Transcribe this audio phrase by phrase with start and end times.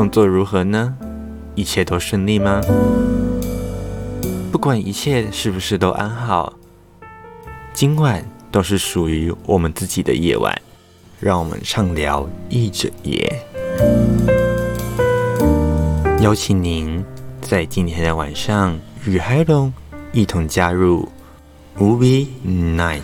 [0.00, 0.96] 工作如何呢？
[1.54, 2.62] 一切都顺利吗？
[4.50, 6.54] 不管一切是不是都安好，
[7.74, 10.58] 今晚都是属于我们自己的夜晚。
[11.18, 13.30] 让我们畅聊一整夜。
[16.22, 17.04] 邀请您
[17.42, 18.74] 在今天的晚上
[19.04, 19.70] 与海龙
[20.12, 21.06] 一同加入
[21.78, 23.02] 无比 Night。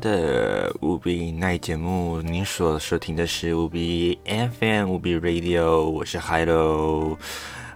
[0.00, 7.18] 的无比耐节目，您所收听的是无比 FM 无比 Radio，我是 Hello。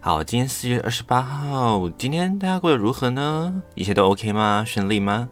[0.01, 3.63] 好，今天四月二十八号，今天大家过得如何呢？
[3.75, 4.65] 一切都 OK 吗？
[4.67, 5.29] 顺利吗？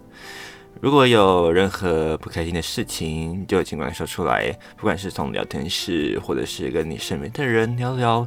[0.82, 8.26] 如果有任何不开心的事情，就尽管说出来，不管是从聊天室，或者是跟你身边的人聊聊，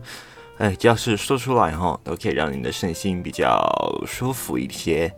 [0.57, 5.13] 哎，只要是说出来哈，都可以让你的身心比较舒服一些。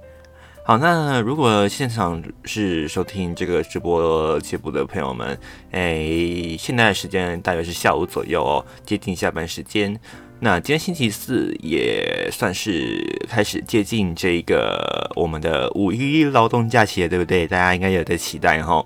[0.68, 5.40] 好，那如果现场是收听这个直播节目的朋友们，
[5.72, 9.98] 哎，现在的时间大约是下午左右哦，接近下班时间。
[10.42, 17.48] 那今天星期四也算是开始接近这个我们的五一劳动假期了，对不对？
[17.48, 18.86] 大家应该有在期待哈。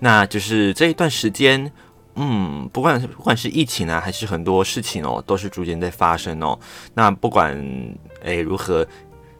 [0.00, 1.72] 那就是这一段时间，
[2.16, 6.58] 嗯，不管不管是疫情啊，还是很多事情哦，都是逐渐在发生哦。
[6.92, 7.58] 那不管
[8.22, 8.86] 哎如何。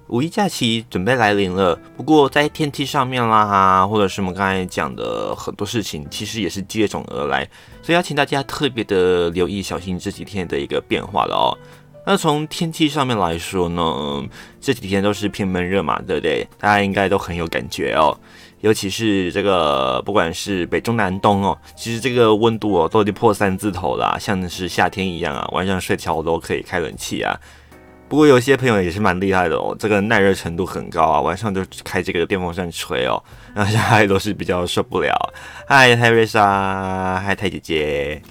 [0.08, 7.48] 五一假期准备来临了，不过在天气上面啦，或者是我们刚才讲的很多事情，其实也是接踵而来，
[7.82, 11.56] 所以要请大家特别的留意、小心这几天的一个变化了哦。
[12.06, 14.22] 那从天气上面来说呢，
[14.60, 16.46] 这几天都是偏闷热嘛，对不对？
[16.58, 18.14] 大家应该都很有感觉哦，
[18.60, 27.34] 尤其是这个不管是北中南东哦，其实这个温度哦都已经破三字头了，像是夏天一样啊，晚上睡觉都可以开冷气啊。
[28.14, 33.20] 不过有些朋友也是蛮厉害的哦，这个耐热程度很高啊，晚上就开这个电风扇吹哦，
[33.52, 35.12] 然后现在都是比较受不了。
[35.66, 38.22] 嗨，泰瑞莎，嗨，泰姐姐。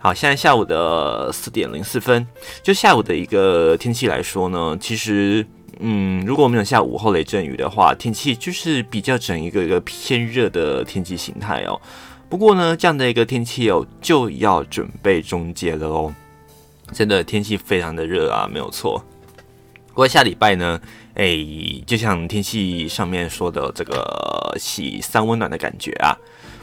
[0.00, 2.26] 好，现在下午的四点零四分，
[2.60, 5.46] 就下午的一个天气来说呢，其实，
[5.78, 11.80] 嗯，如果没有下午后雷阵雨的话，天气就是比较整一个一个偏热的天气形态哦。
[12.28, 16.12] 不过呢，这样的一个天气哦，就要准备终结了哦。
[16.92, 19.00] 真的天气非常的热啊，没有错。
[19.90, 20.80] 不过下礼拜呢，
[21.14, 21.36] 哎，
[21.86, 26.16] 就像天气上面说的这个喜三温暖的感觉啊。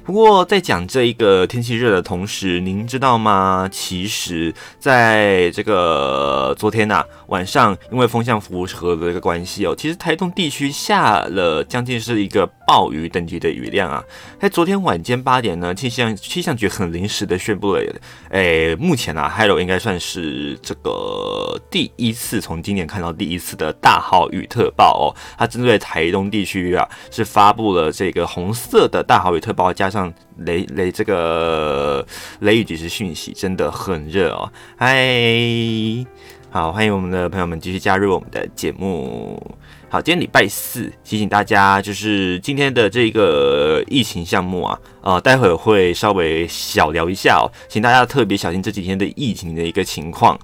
[0.07, 3.67] 不过在讲这一个天气热的同时，您知道吗？
[3.69, 14.01] 其实在这个昨天呐、晚上，因为风向符合的这个关系哦，其实台东地区下了将近是一个暴雨等级的雨量啊。
[14.39, 17.81] 在昨天晚间八点呢，气象气象局很临时的宣布了，
[18.29, 25.05] 哎，目前啊，Hello 应该算是这个第一次从今年看到第一次的大号雨特报哦。
[25.37, 29.96] 它针对台东地区啊，是发布了这个红色的大号雨特报，加上。
[29.97, 32.05] 像雷雷这个
[32.41, 34.47] 雷雨即时讯息真的很热哦，
[34.77, 34.95] 嗨，
[36.51, 39.41] 好，欢迎我们的朋友们继续加入我们的节目。
[39.89, 50.39] 好，今天礼拜四，提醒大家就是今天的这个疫情项目啊，呃，待会儿会稍微小聊一下哦，请大家特别小心这几天的疫情的一个情况。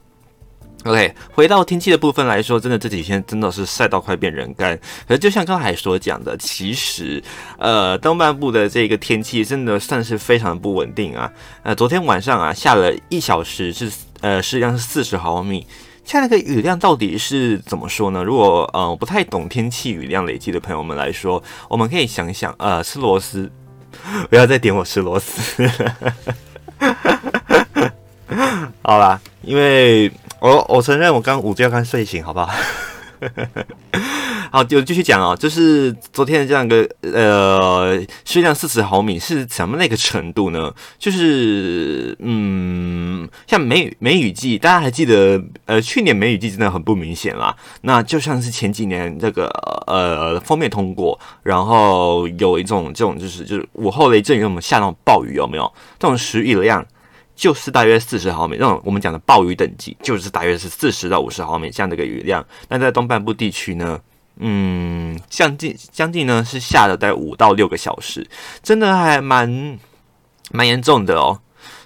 [0.85, 4.77] OK，回到天气的部分来说，真的这几天真的是晒到快变人干。
[5.07, 7.23] 可是就像刚才所讲的，其实
[7.57, 11.31] 呃东半部的这个天气真的算是非常不稳定啊。
[11.63, 13.89] 呃，昨天晚上啊下了一小时是
[14.19, 15.66] 呃实际上是四十毫米，
[16.03, 18.21] 下那个雨量到底是怎么说呢？
[18.21, 23.50] 如果呃不太懂天气雨量累积的朋友们来说，我们可以想想呃吃螺丝，
[24.29, 25.63] 不要再点我吃螺丝。
[28.81, 30.12] 好啦，因为。
[30.44, 32.50] 我我承认，我刚午觉刚睡醒，好不好？
[34.51, 35.34] 好，就继续讲哦。
[35.34, 40.69] 就是昨天的这样一个呃，水量四十毫米是什么那个程度呢？
[41.00, 47.56] 就是嗯，像梅雨梅雨季，大家还记得呃，去年梅雨季真的很不明显啦。
[47.84, 49.48] 那就像是前几年这个
[49.88, 55.72] 呃，锋面通过，然后有一种这种就是就是午后雷阵雨，我们下那种暴雨有没有？
[55.98, 56.86] 这种时雨量。
[57.35, 62.45] 就是大约四十毫米，那种我们讲的暴雨等级，就是大约是四十到五十毫米这样的一个雨量。
[62.69, 64.00] 那在东半部地区呢，
[64.38, 68.27] 嗯，将近将近呢是下了大概五到六个小时，
[68.62, 69.77] 真的还蛮
[70.51, 71.39] 蛮严重的哦。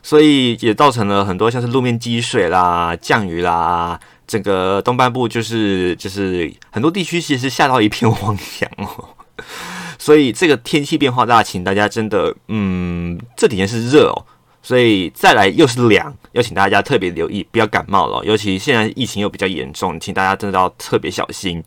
[0.03, 9.09] 所以也造成了很多像是路面积水啦、降雨啦，整个东半部就是就是很多地区其实下到一片汪洋哦。
[9.99, 14.25] 所以这个天气变化大，请大家真的，嗯，这几天是热哦，
[14.67, 18.21] 所以再来又是凉，要请大家特别留意，不要感冒了。
[18.25, 21.63] 尤其现在疫情又比较严重，请大家真的要特别小心。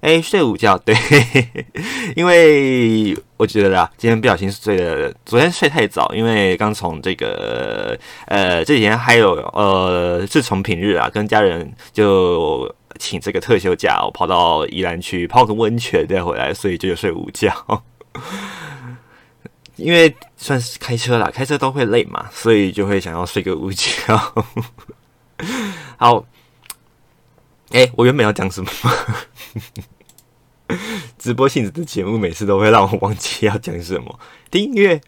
[0.00, 0.96] 哎，睡午觉，对，
[2.16, 7.94] 因为我觉得啦，今天不小心睡了，昨天睡太早，因为刚从这个
[8.28, 17.52] 呃这几天还有呃自从平日啊，跟家人就请这个特休假，我跑到宜兰去泡个温泉再回来，所以就有睡午觉。
[19.76, 24.34] 因为算是开车啦，开车都会累嘛，所以就会想要睡个午觉。
[25.96, 26.24] 好，
[27.70, 28.70] 哎，我原本要讲什么？
[31.18, 34.18] 直播性质的节目，每次都会让我忘记要讲什么。
[34.50, 35.00] 订阅。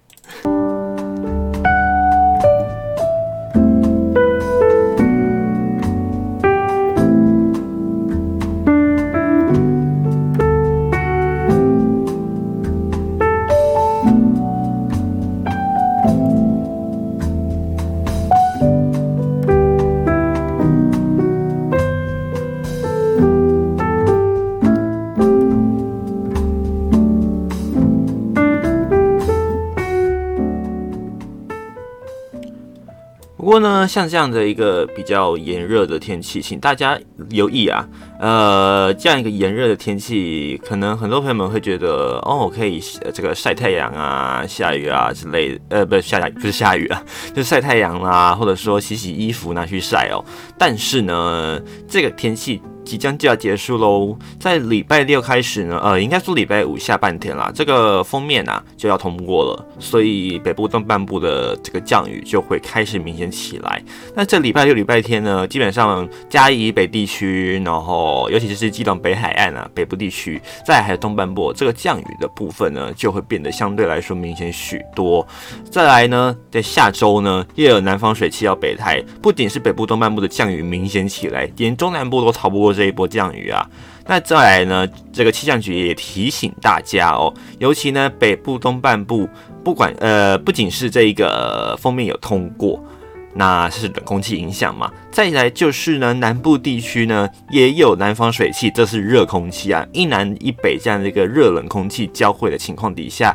[33.46, 36.98] 不过呢，像这样的一个比较炎热的天气，请大家
[37.30, 37.88] 留意啊。
[38.18, 42.82] 呃，这样一个炎热的天气，可能很多朋友们会觉得，哦，我可以
[43.14, 45.60] 这个晒太阳啊、下雨啊之类的。
[45.68, 47.00] 呃，不是下雨，不是下雨啊，
[47.32, 50.24] 就是晒太阳啦，或者说洗洗衣服拿去晒哦。
[50.58, 52.60] 但是呢，这个天气。
[52.86, 63.82] 即将就要结束喽，在礼拜六开始呢，呃，应该说礼拜五下半天啦，这个封面啊就要通过了，所以北部东半部的这个降雨就会开始明显起来。
[64.14, 75.26] 那这礼拜六、礼拜天呢，基本上嘉义以北地区，然后尤其是基隆北海岸啊，北部地区，再还有东半部这个降雨的部分呢，就会变得相对来说明显许多。
[75.68, 82.75] 再来呢，在下周呢，又有南方水汽要北台，不仅是北部东半部的降雨明显起来，连中南部都逃不过。
[82.76, 83.68] 这一波降雨啊，
[84.06, 84.86] 那再来呢？
[85.12, 89.28] 这个气象局也提醒大家哦，尤其呢北部东半部，
[89.64, 92.78] 不管呃，不仅是这一个锋面有通过，
[93.34, 94.92] 那是冷空气影响嘛。
[95.10, 103.34] 再来就是呢，南部地区呢也有南方水汽，这是热空气啊，一南一北这样的一个热冷空气交汇的情况底下，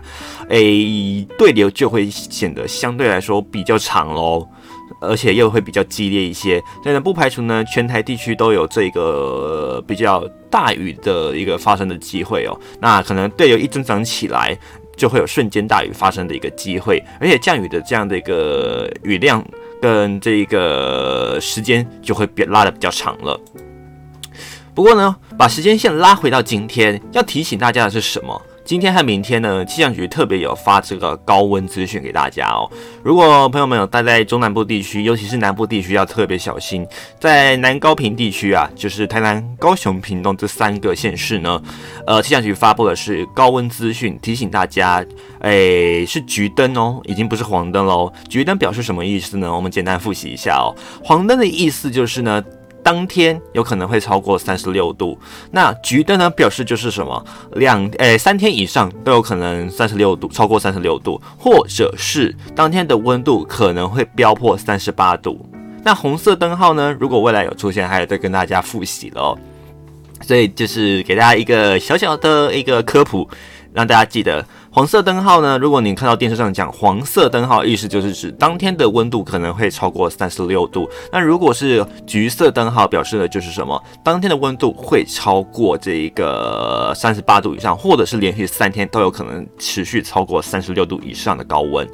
[0.50, 4.48] 诶，对流就会显得相对来说比较长喽。
[5.02, 12.58] 而且又会比较激烈一些，所以呢，不排除呢，全台地区都有这个比较大雨的一个发生的机会哦。
[12.80, 14.56] 那可能对流一增长起来，
[14.96, 19.44] 就会有瞬间大雨发生的一个机会，而且降雨的这样的一个雨量
[19.82, 23.40] 跟这个时间就会变拉的比较长了。
[24.74, 28.40] 不过呢，把时间线拉回到今天，要提醒大家的是什么？
[28.64, 32.70] 今天和明天呢，气象局特别有发这个高温资讯给大家哦。
[33.04, 36.88] 如果朋友们有待在中南部地区，尤其是南部地区，要特别小心。
[37.20, 41.62] 在南高屏地区啊，就是台南、高雄、屏东这三个县市呢，
[42.08, 45.04] 呃，气象局发布的是高温资讯，提醒大家，
[45.42, 48.14] 诶，是橘灯哦，已经不是黄灯喽。
[48.30, 49.54] 橘灯表示什么意思呢？
[49.54, 50.74] 我们简单复习一下哦。
[51.04, 52.42] 黄灯的意思就是呢。
[52.84, 55.18] 当天有可能会超过三十六度，
[55.52, 65.46] 那橘灯呢，表示就是什么两诶、三天以上都有可能三十六度，超过三十六度，或者是当天的温度可能会飙破三十八度。
[65.84, 69.38] 那红色灯号呢，如果未来有出现，还有再跟大家复习了。
[70.22, 73.28] 所以就是给大家一个小小的一个科普，
[73.74, 74.46] 让大家记得。
[74.74, 75.58] 黄色灯号呢？
[75.58, 80.90] 如果你看到电视上讲黄色灯号，意思就是指当天的温度可能会超过三十六度。
[81.12, 83.84] 那如果是橘色灯号，表示的就是什么？
[84.02, 91.86] 当天的温度会超过这一个三十八度以上，或者是连续三天都有可能持续超过三十六度以上的高温。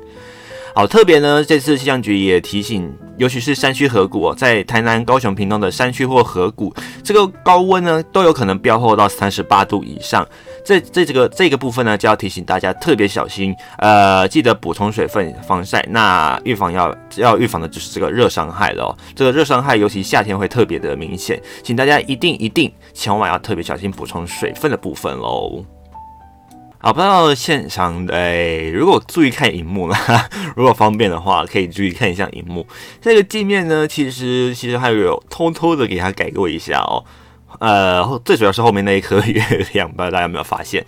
[0.78, 6.72] 好，特别呢，这次气象局也提醒，尤其是山区河谷哦，在台南、高雄、屏东的山区或河谷，
[7.04, 10.24] 这个高温呢都有可能飙破到三十八度以上。
[10.64, 15.84] 这这这个这个部分呢，就要提醒大家特别小心，呃，记得补充水分、防晒。
[15.90, 18.96] 那预防要要预防的就是这个热伤害了哦。
[19.16, 25.66] 这个热伤害尤其夏天会特别的明显，请大家一定一定千万要特别小心补充水分的部分喽。
[26.88, 32.66] 找，不到现场的，如果注意看荧幕啦， 如果方便的话，可以注意看一下荧幕。
[33.02, 37.04] 这个界面呢，其实其实还有偷偷的给它改过一下哦。
[37.60, 40.86] 呃，最主要是后面那一颗月亮，不知道大家有没有发现？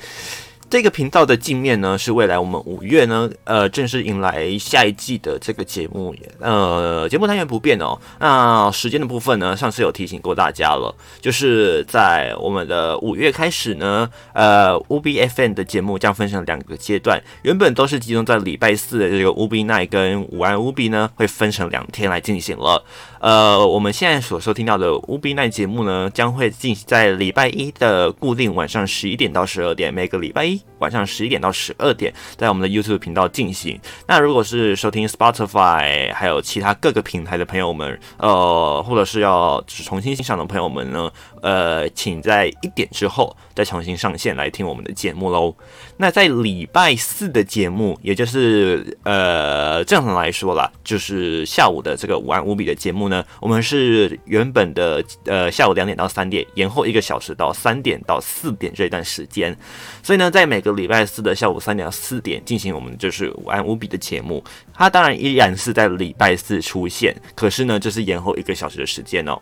[0.70, 8.00] 这个频道的镜面呢，是未来我们五月呢，呃，正式迎来下一季的这个节目，呃，节目单元不变哦。
[8.20, 22.84] 那时间的部分呢，上次有提醒过大家了，就是在我们的五月开始呢，呃，UBFM 的节目将分成两个阶段，原本都是集中在礼拜四的这个 UB Night 跟午安 UB 呢，会分成两天来进行了。
[23.20, 33.80] 呃，我们现在所收听到的乌比奈节目呢，将会进行在礼拜一的固定晚上十一点到十二点，每个礼拜一晚上十一点到十二点，在我们的 YouTube 频道进行。
[34.08, 41.12] 那如果是收听 Spotify 还有其他各个平台的朋友们，呃，或者是要重新欣赏的朋友们呢，
[41.42, 45.54] 呃，请在一点之后再重新上线来听我们的节目喽。
[46.01, 59.53] 那在礼拜四的节目，也就是呃，正常来说啦，就是下午的这个午安无比的节目呢，我们是原本的呃下午两点到三点，延后一个小时到三点到四点这一段时间。
[60.01, 64.41] 所以呢，在每个礼拜四的下午三点到四点进行我们就是午安无比的节目，
[64.74, 69.38] 它当然依然是在礼拜四出现，可是呢，就是延后一个小时的时间哦。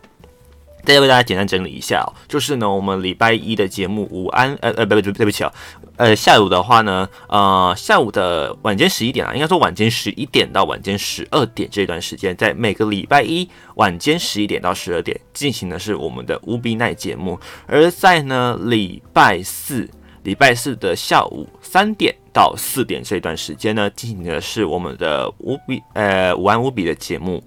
[0.84, 5.52] 再为大家简单整理一下哦，就是呢，我们礼拜一的节目午安，呃呃，不不，对不起啊，
[5.96, 19.86] 呃，下午的话呢，呃，下午的晚间十一点啊，应该说晚间十一点到晚间十二点这段时间，在每个礼拜一晚间十一点到十二点进行的是我们的乌比奈节目，而在呢礼拜四，
[20.22, 27.44] 礼拜四的下午三点到四点这段时间呢，进行的是我们的 UB 呃午安无比的节目。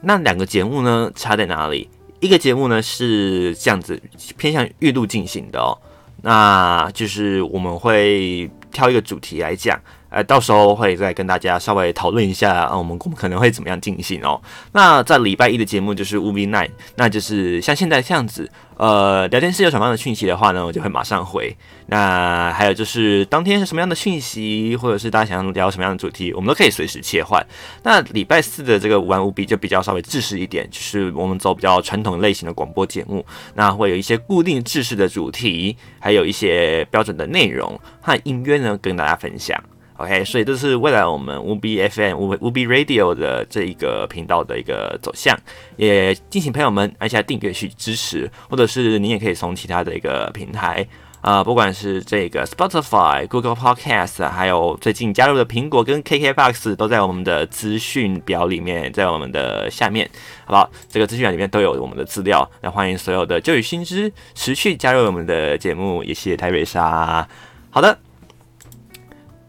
[0.00, 1.88] 那两个节目呢，差在哪里？
[2.26, 4.02] 一个节目呢是这样子
[4.36, 5.78] 偏向月度进行的哦，
[6.22, 9.80] 那就是我们会挑一个主题来讲。
[10.16, 14.40] 呃，到时候会再跟大家稍微讨论一下啊，我们我们可能会怎么样进行哦。
[14.72, 21.54] 那在礼拜一的节目就是 UB Night，那就是像现在这样子，呃，聊天室有什么样的讯息的话呢，我就会马上回。
[21.88, 27.46] 那还有就是当天是什么样的讯息，或者是大家想要聊什么样的主题，我们都可以随时切换。
[27.82, 39.62] 那礼拜四的这个午安 UB 就比较稍微制式一点，就是我们走比较传统类型的广播节目，那会有一些固定制式的主题，还有一些标准的内容和音乐呢，跟大家分享。
[39.98, 45.34] OK，所以这是未来我们 UB FM、UB Radio 的这一个频道的一个走向，
[45.76, 50.86] 也敬请朋友们按下订阅去支持，或者是你也可以从其他的一个平台
[51.22, 60.06] 啊、呃，不管是这个 Spotify、Google Podcast，还有最近加入的苹果跟 KKBox，都在我们的资讯表里面，在我们的下面，
[60.44, 60.70] 好不好？
[60.90, 67.26] 这个资讯表里面都有我们的资料，那欢迎所有的旧雨新知持续加入我们的节目，也谢谢台瑞莎。
[67.70, 68.05] 好的。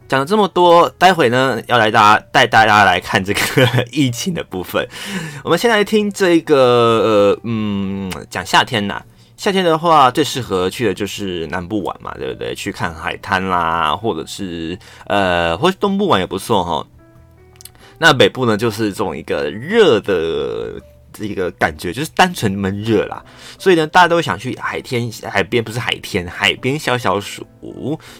[0.08, 3.42] 讲了这么多，待会呢要来大家带大家来看这个
[3.92, 4.88] 疫情的部分。
[5.44, 9.04] 我们先来听这一个，呃，嗯，讲夏天呐。
[9.36, 12.56] 夏天的话，最适合去的就是南部玩嘛，对不对？
[12.56, 16.88] 去看海滩啦，或者是呃，或者东部玩也不错哈。
[18.00, 20.82] 那北部呢，就是这种一个热的
[21.14, 23.24] 这个感觉，就是单纯闷热啦。
[23.60, 27.46] 所以呢，大家都想去海天海边，不是海天，海边消消暑。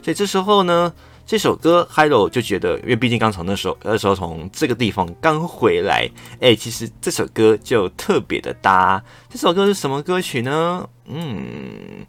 [0.04, 0.94] 所以这时候呢。
[1.28, 9.04] 这首歌，Hello 就觉得，因为毕竟刚从那时候那时候从这个地方刚回来，哎，其实这首歌就特别的搭。
[9.30, 10.88] 这首歌是什么歌曲呢？
[11.06, 12.06] 嗯，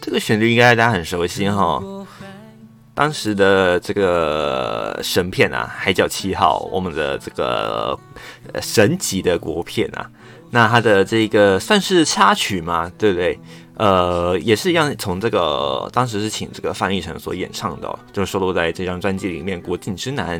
[0.00, 1.82] 这个旋律应该大家很熟悉哈。
[3.00, 7.98] 当时的这个神片啊，《海角七号》，我们的这个
[8.60, 10.06] 神级的国片啊，
[10.50, 13.40] 那它的这个算是插曲嘛，对不对？
[13.78, 20.38] 呃，也是一样，从这个当时是请这个范逸臣所演唱的，哦，就收录在这张专辑里面，《国境之南》。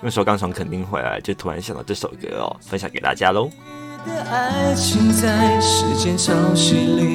[0.00, 3.48] 那时候刚从垦丁回来，就突然想到这首歌哦，分享给大家喽。
[4.28, 7.14] 爱情在时间潮汐里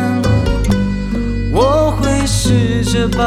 [2.51, 3.23] 试着把。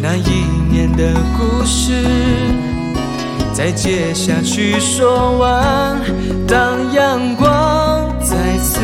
[0.00, 1.92] 那一年的故事，
[3.52, 5.98] 再接下去说完。
[6.46, 8.80] 当阳光再次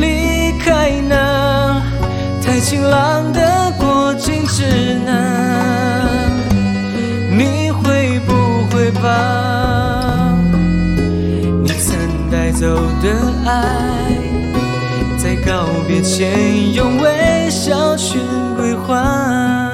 [0.00, 1.80] 离开那
[2.44, 4.64] 太晴朗的国境之
[5.04, 6.02] 南，
[7.30, 8.32] 你会不
[8.70, 10.36] 会把
[11.62, 11.96] 你曾
[12.30, 12.66] 带走
[13.02, 13.08] 的
[13.46, 13.52] 爱，
[15.44, 18.18] 告别前用微笑去
[18.56, 19.71] 归还？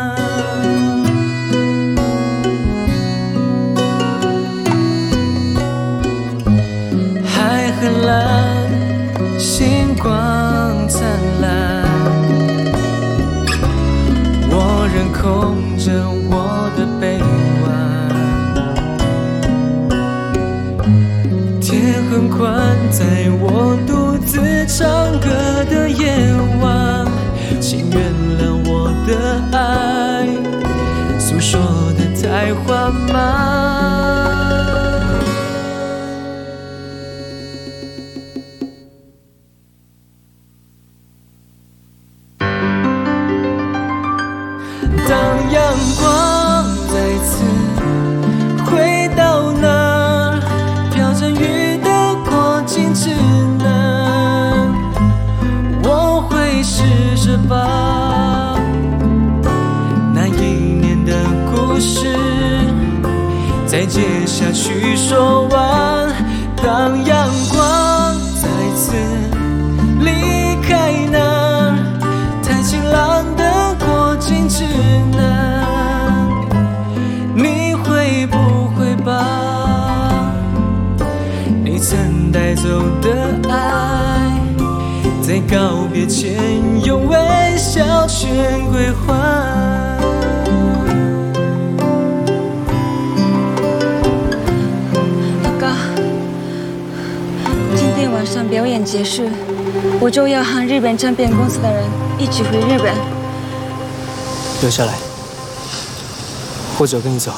[104.69, 104.93] 留下来，
[106.77, 107.33] 或者跟你走。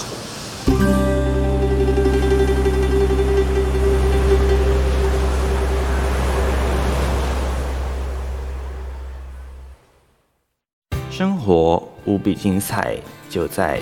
[11.09, 13.79] 生活无比精彩，就在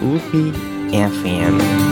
[0.00, 0.52] 无比
[0.92, 1.91] FM。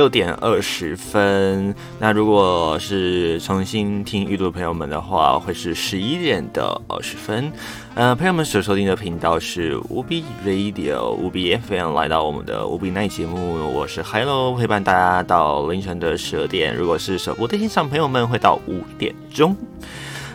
[0.00, 1.74] 六点二十分。
[1.98, 7.52] 那如果是重新听预录的朋友们的话，会是十一点的二十分。
[7.94, 16.74] 呃，朋友们所收听的频道是 5B Radio 5B FM，来到我们的 5B Night 节目，我是 Hello，陪伴大家到凌晨的十二点。
[16.74, 19.54] 如果是首播的天上朋友们，会到五点钟。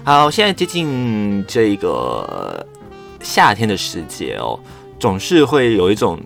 [0.04, 2.64] 好，现在接近这个
[3.20, 4.60] 夏天的时节哦。
[4.98, 6.18] 总是会有一种，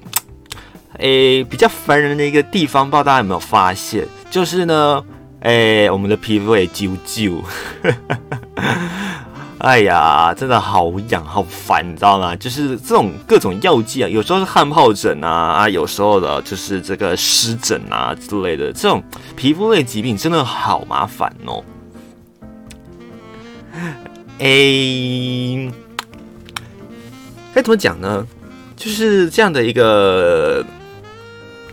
[0.99, 4.05] 诶，比较烦人的一个地方，不知道大家有没有发现？
[4.29, 5.03] 就是呢，
[5.39, 7.41] 诶，我们的皮肤会揪揪，
[9.59, 12.35] 哎呀，真的好痒好烦，你知道吗？
[12.35, 19.01] 就是这种各种药剂啊，有时候是汗疱疹啊，啊，有时候的就是这个湿疹啊之类的，这种
[19.35, 21.63] 皮肤类疾病真的好麻烦哦。
[24.39, 25.71] 诶，
[27.53, 28.25] 该怎么讲呢？
[28.75, 30.65] 就是这样的一个，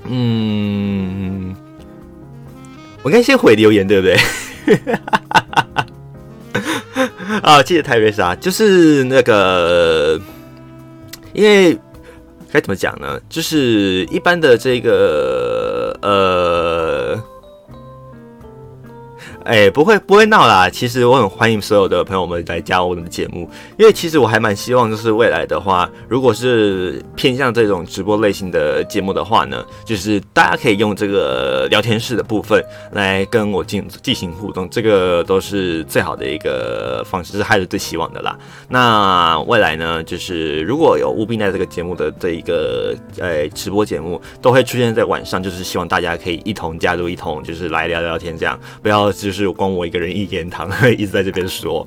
[0.09, 1.55] 嗯，
[3.03, 4.17] 我应该先回留言，对不对？
[7.43, 8.35] 啊，谢谢泰瑞莎。
[8.37, 10.19] 就是那个，
[11.33, 11.77] 因为
[12.51, 13.21] 该怎么讲呢？
[13.29, 16.46] 就是一般的这个，呃。
[19.47, 20.69] 哎、不会不会闹啦！
[20.69, 38.37] 其实我很欢迎所有的朋友们来加我们的节目，因为其实我还蛮希望，就是未来的话，如果是偏向这种直播类型的节目的话呢，就是大家可以用这个聊天室的部分来跟我进进行互动，这个都是最好的一个方式，是还是最希望的啦。
[38.69, 49.36] 那未来呢，就是如果有务必在这个节目的这一个呃、直播节目，都会出现在晚上，就是希望大家可以一同加入，一同就是来聊聊天，这样不要就是。
[49.37, 51.87] 是光我一个人一言堂，一直在这边说。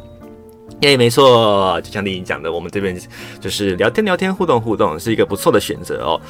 [0.81, 2.97] 耶，没错，就像丽颖讲的，我们这边
[3.41, 6.21] 就是聊天聊天，互动互动，是一个不错的选择哦。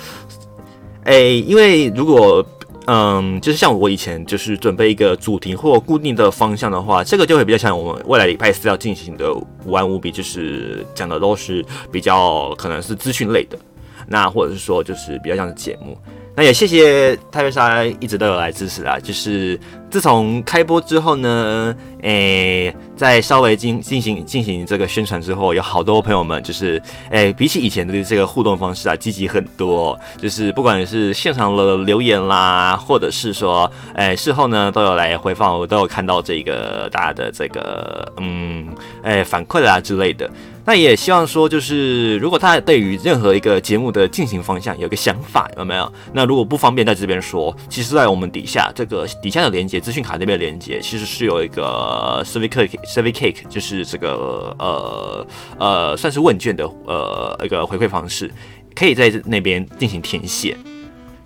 [1.03, 2.43] 哎，因为如果
[2.87, 9.31] 嗯，就是像我以前就是准备一个主题或固定的方向的话，这个就会比较像我们未来礼拜四要进行的
[9.65, 13.59] 午安无比，就是讲的都是比较可能是资讯类的，
[14.07, 15.95] 那或者是说就是比较像是节目。
[16.39, 38.65] 那也谢谢泰瑞莎一直都有来支持啊，就是自从开播之后呢，诶、欸，在稍微进进行进行这个宣传之后，有好多朋友们就是，诶、比起以前的这个互动方式啊，积极很多，就是不管是现场的留言啦，或者是说，诶、事后呢都有来回放，我都有看到这个大家的这个，嗯，
[39.03, 40.31] 诶、反馈啦之类的。
[40.69, 45.91] 那也希望说，就是如果他对于任何一个节目的进行方向有个想法，有没有？
[46.13, 55.27] 那如果不方便在这边说，其实，在我们底下这个底下的连接资讯卡那边连接，其实是有一个 survey cake survey cake，就是这个呃
[55.57, 58.31] 呃算是问卷的呃一个回馈方式，
[58.75, 60.55] 可以在那边进行填写。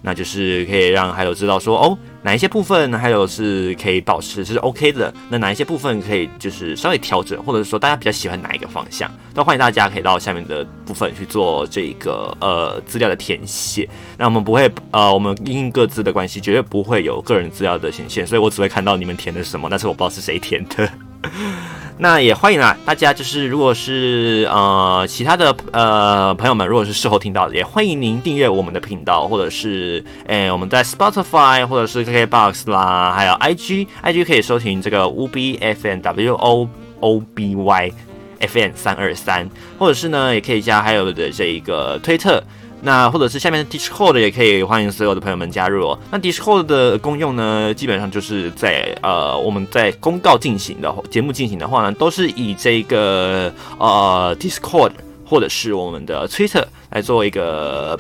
[0.06, 13.88] 那就是可以让还有知道说哦，哪一些部分还有是可以保持是 OK 的，那哪一些部分可以就是稍微调整，或者是说大家比较喜欢哪一个方向，都欢迎大家可以到下面的部分去做这个呃资料的填写。
[14.18, 20.90] 那我们不会呃，我们因各自的关系，绝对不会有个人资料的显现，所以我只会看到你们填的什么，但是我不知道是谁填的。
[22.00, 37.92] 那也欢迎啊，大家就是如果是呃其他的呃朋友们，如果是事后听到的，也欢迎您订阅我们的频道，或者是诶、我们在 Spotify 或者是 KKBox 啦，还有 IG，IG 可以收听这个 Wooby FM W O O B Y
[38.40, 42.44] F M 三二三，或者是呢也可以加还有的这一个推特。
[42.84, 46.00] 那或者是下面的 Discord 也可以欢迎所有的朋友们加入哦。
[46.12, 54.92] 那 Discord 的功用呢，基本上就是在呃我们在公告进行的节目进行的话呢，都是以这个呃 Discord
[55.26, 57.98] 或者是我们的 Twitter 来做一个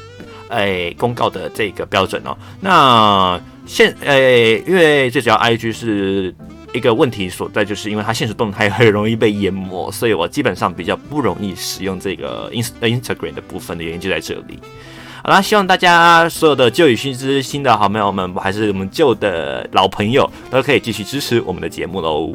[0.49, 2.37] 诶公告的这个标准哦。
[2.59, 6.35] 那现诶因为最主要 IG 是。
[6.73, 14.59] 一个问题所在，就是因为它现实动态很容易被淹没，所以我基本上比较不容易使用这个 Instagram 的部分的原因就在这里。
[15.23, 22.33] 好啦，希望大家所有的旧与新之新的好朋友们，还是我们旧的老朋友，都可以继续支持我们的节目喽。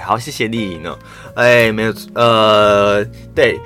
[0.00, 0.98] 好，谢谢丽颖呢。
[1.34, 3.04] 哎，没有，呃，
[3.34, 3.58] 对，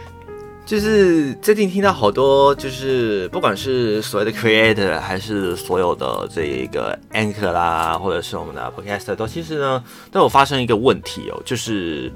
[0.71, 12.13] 就是最近听到好多，就是不管是所谓的 creator，还是所有的这一个 anchor 啦，或者是我们的 podcaster，都其实呢都有发生一个问题哦，就是。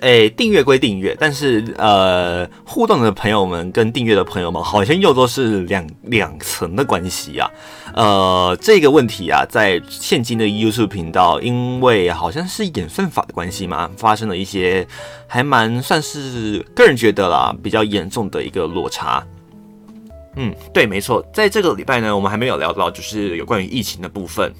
[0.00, 7.48] 诶，订阅归订阅，但是呃，互动的朋友们跟订阅的朋友们好像又都是两两层的关系啊。
[7.94, 14.84] 呃，这个问题啊，在现今的 YouTube 频道，因为好像是演算法的关系嘛，发生了一些
[15.34, 19.26] 还蛮算是个人觉得啦，比较严重的一个落差。
[20.36, 24.54] 嗯，对，没错，在这个礼拜呢，我们还没有聊到就是有关于疫情的部分。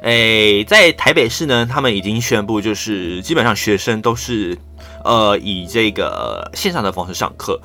[0.00, 4.56] 诶，在台北市呢，他们已经宣布，就是基本上学生都是，
[5.04, 7.60] 呃，以这个线上的方式上课，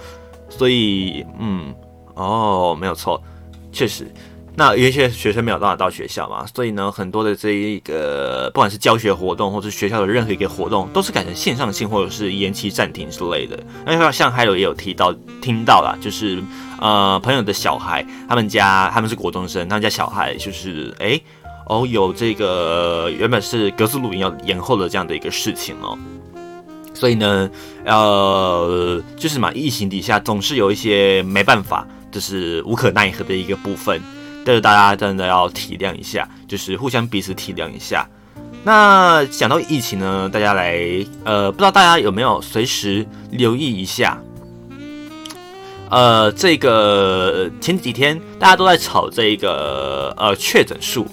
[0.49, 1.73] 所以，嗯，
[2.15, 3.23] 哦，没有错，
[3.71, 4.13] 确实，
[4.59, 13.57] 那有一些学生没有办法到学校嘛，所以呢，很多的这一个不管是教学活动，或是学校的任何一个活动，都是改成线上性，或者是延期暂停之类的。
[13.85, 16.41] 那像还有也有提到听到啦，就是
[16.81, 21.21] 呃，朋友的小孩，他们家他们是国中生，他们家小孩就是诶。
[21.69, 25.99] 哦，有这个原本是格子录音要延后的这样的一个事情哦，
[26.93, 27.51] 所以呢，
[27.83, 34.01] 呃，就是嘛，疫情底下总是有一些没办法，就是无可奈何的一个部分，
[34.47, 38.07] 但是大家真的要体谅一下，就是互相彼此体谅一下。
[38.63, 40.79] 那讲到疫情呢，大家来，
[41.25, 44.17] 呃，不知道大家有没有随时留意一下，
[45.89, 51.05] 呃，这个前几天大家都在炒这个呃确诊数。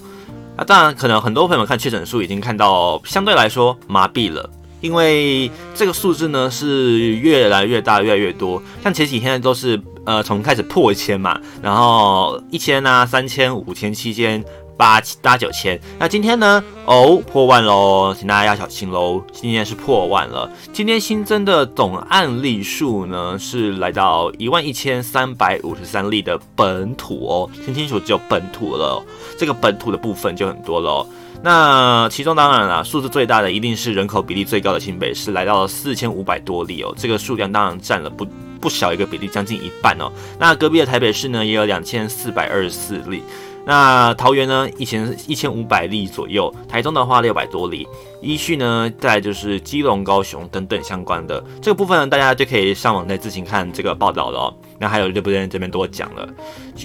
[0.56, 4.48] 那当然，可能很多朋友看确诊数已经看到相对来说麻痹了，
[4.84, 8.62] 因为这个数字呢是越来越大，越来越多。
[8.82, 14.44] 像前几天都是呃从开始破一千嘛，然后一千啊、三千、五千、七千、
[14.76, 15.80] 八八九千。
[15.98, 16.62] 那今天呢？
[16.84, 19.24] 哦，破万喽，请大家要小心喽。
[19.32, 20.50] 今天是破万了。
[20.70, 27.50] 今天新增的总案例数呢，是来到一万一千三百五十三例的本土哦。
[27.64, 29.02] 听清楚，只有本土了。
[29.38, 31.06] 这个本土的部分就很多喽。
[31.42, 36.94] 那其中当然啦，数字最大的一定是人口比例最高的新北市，来到了四千五百多例哦。
[36.96, 38.26] 这个数量当然占了不
[38.60, 40.10] 不小一个比例，将近一半哦。
[40.38, 43.22] 那隔壁的台北市呢，也有两千四百二十四例。
[43.66, 46.54] 那桃园呢，一千一千五百例左右。
[46.68, 47.86] 台中的话，六百多例。
[48.24, 54.54] 依序呢，再就是基隆、高雄等等相关的这个部分呢，大家就可以上网再自行看这个报道了哦。
[54.78, 56.28] 那还有就不在这边多讲了，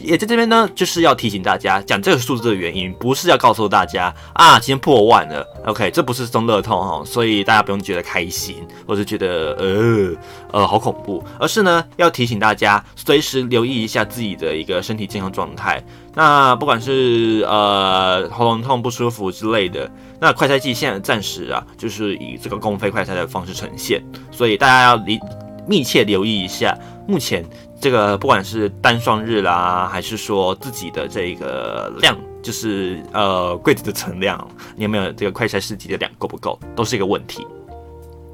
[0.03, 10.15] 也在这边呢，就是要提醒大家，讲这个数字的原因，不是要告诉大家啊，今天破万了，OK，这不是中乐透哈，所以大家不用觉得开心，或者觉得呃
[10.51, 15.83] 呃好恐怖，而是呢要提醒大家，随时留意一下自己的一个身体健康状态。
[16.13, 19.89] 那不管是呃喉咙痛不舒服之类的，
[20.21, 25.19] 那快筛剂现在暂时啊，就是以这个公费快拆的方式呈现，所以大家要离
[25.67, 26.77] 密切留意一下，
[27.07, 27.45] 目前
[27.79, 37.47] 这个不管是单双日啦，还是说自己的这个量，就是呃柜子的存量，你有没有这个快筛试剂的量够不够，都是一个问题。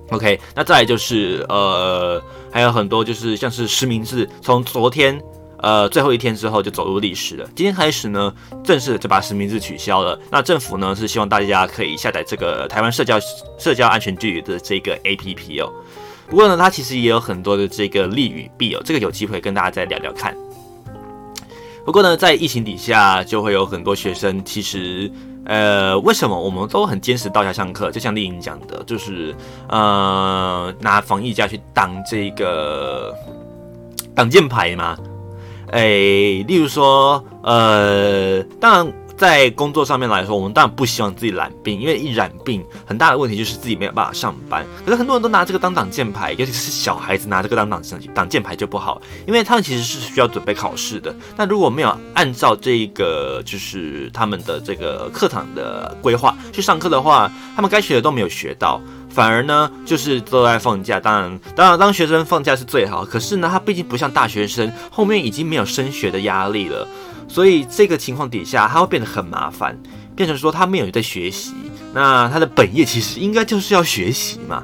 [0.10, 2.22] OK，那再来就是呃
[2.52, 5.22] 还有很多就是像是实名制，从昨天。
[5.60, 7.50] 呃，最后一天之后就走入历史了。
[7.56, 10.20] 今天开始呢，正式就把实名制取消了。
[10.30, 13.18] 那政府呢是希望大家可以下载这个台湾社交
[13.58, 15.72] 社交安全距离的这个 APP 哦。
[16.28, 18.82] 不过呢，它其实也有很多的这个利与弊哦。
[18.84, 20.36] 这个有机会跟大家再聊聊看。
[21.86, 25.12] 不过呢，在疫情底下，就会有很多学生其实，
[25.46, 27.92] 呃，为什么我们都很坚持到家上课？
[27.92, 29.36] 就像丽颖讲的，就是
[29.70, 33.14] 呃，拿防疫假去当这个
[34.16, 34.98] 挡箭牌嘛。
[35.76, 35.82] 哎，
[36.48, 44.66] 例如说，呃，当然在工作上面来说，我们当然不希望自己染病，因为一染病，很大的问题就是自己没有办法上班。
[44.86, 47.82] 可是很多人都拿这个当挡箭牌，尤其是小孩子拿这个当挡
[48.14, 51.16] 挡箭牌就不好，因为他们其实是需要准备考试的。
[51.38, 58.82] 那如果没有按照这个就是他们的这个课堂的规划去上课的话，他们该学的都没有学到。
[59.10, 61.00] 反而呢，就是都在放假。
[61.00, 63.06] 当然，当然，当学生放假是最好。
[63.06, 66.86] 可是呢，他毕竟不像大学生，后面已经没有升学的压力了。
[67.28, 69.78] 所以这个情况底下，他会变得很麻烦，
[70.16, 71.54] 变成说他没有在学习。
[71.94, 74.64] 那他的本业其实应该就是要学习嘛。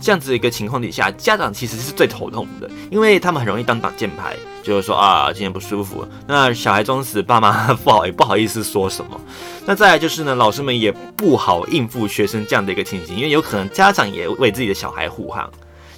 [0.00, 9.18] 这样子一个情况底下，家长其实是最头痛的，因为他们很容易当挡箭牌，就是说啊，今天不舒服，那小孩装死，爸妈不好也不好意思说什么。
[9.64, 15.50] 那再来就是呢，老师们也不好应付学生这样的一个情形，因为有可能家长也为自己的小孩护航。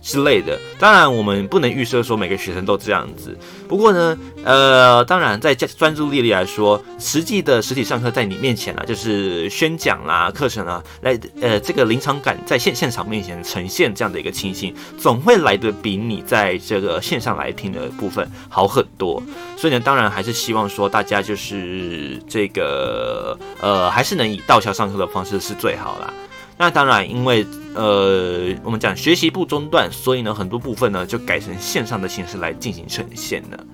[0.07, 3.37] 之类的，当然我们不能预设说每个学生都这样子。
[3.67, 19.21] 不过呢，呃，当然在专注力里来说，实际的实体上课在你面前啊，就是宣讲啦、课程啊，来呃这个临场感在现现场面前呈现这样的一个情形，总会来得比你在这个线上来听的部分好很多。
[19.57, 26.15] 所以呢，当然还是希望说大家就是这个呃，还是能以到校上课的方式是最好啦。
[26.59, 33.65] 那当然，因为呃，我们讲学习不中断，所以呢，很多部分呢就改成线上的形式来进行呈现了。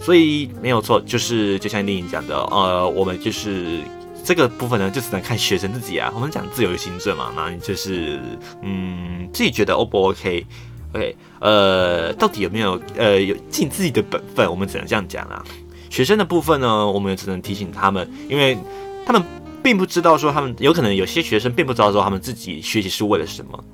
[0.00, 3.80] 所以没有错，就是就像丽颖讲的，呃，我们就是
[4.24, 6.12] 这个部分呢，就只能看学生自己啊。
[6.14, 8.20] 我们讲自由行政嘛，那你就是
[8.62, 14.48] 嗯，自己觉得 O 不 OK？OK，、呃，到底有没有呃有尽自己的本分？
[14.48, 15.44] 我们只能这样讲啊。
[15.90, 18.56] 学生的部分呢，我们也只能提醒他们，因为
[19.04, 19.20] 他们。
[19.62, 23.64] 并不知道说他们有可能有些学生并不知道说他们自己学习是为了什么，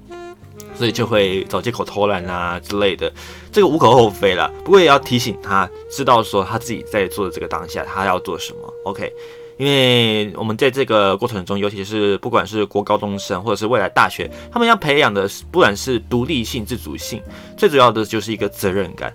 [0.74, 3.12] 所以就会找借口偷懒啊之类的，
[3.50, 4.50] 这个无可厚非啦。
[4.64, 8.58] 不过也要提醒他，知道说他自己在做的这个当下，他要做什么。
[8.84, 9.12] OK，
[9.56, 17.22] 因为我们在这个过程中，尤其是不管是国高中生或者是未来大学，他们要培养的不管是独立性、自主性，
[17.56, 19.12] 最主要的就是一个责任感。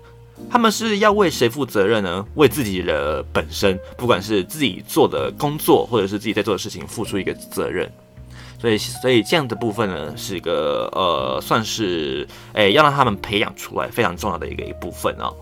[0.50, 2.26] 他们是要为谁负责任呢？
[2.36, 7.90] 为自己的本身，不管是自己做的工作，或者是自己在做的事情，付出一个责任。
[8.60, 15.34] 所以，所以这样的部分呢，是一个呃，算是诶，要让他们培养出来非常重要的一个一部分哦。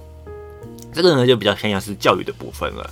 [0.93, 2.89] 这个呢，就比较偏向是教育的部分了。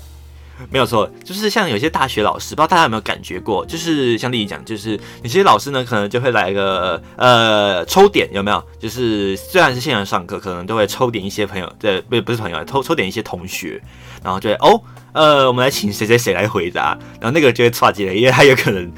[0.71, 8.63] 没有错，就是像有些大学老师，不知道大家有没有感觉过，就是像丽颖讲，就是有些老师呢，可能就会来一个呃抽点，有没有？
[8.79, 13.81] 就是虽然是线上上课，可能都会抽点一些朋友，对，不不是朋友，抽抽点一些同学，
[14.23, 14.81] 然后就会哦，
[15.13, 18.91] 呃，我们来请谁谁谁来回答，然后那个就会差几了，因为他有可能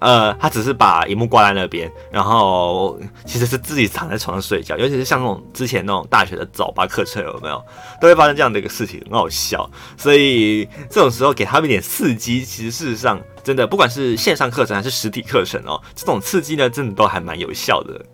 [0.00, 4.76] 呃，他只是把荧幕挂在那边，然后其实是自己躺在床上睡觉。
[4.76, 7.62] 尤其是像那种之前那种大学的早八课程，有没有
[8.00, 9.68] 都会发生这样的一个事情，很好笑。
[9.96, 18.04] 所以这种时候给他们一点刺激，其实事实上真的不管是线上课程还是实体课程哦，这种刺激呢，真的都还蛮有效的。